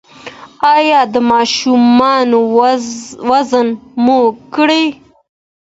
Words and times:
ایا 0.75 0.99
د 1.13 1.15
ماشومانو 1.31 2.39
وزن 3.29 3.67
مو 4.03 4.19
کړی؟ 4.55 4.85